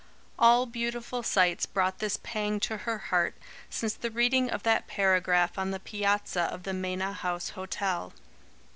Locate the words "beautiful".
0.65-1.21